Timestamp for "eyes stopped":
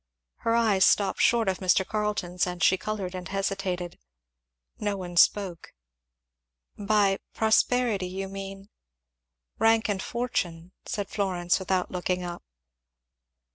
0.55-1.21